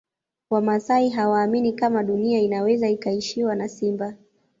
[0.49, 4.13] Wamasai hawaamini kama Dunia inaweza ikaishiwa na simba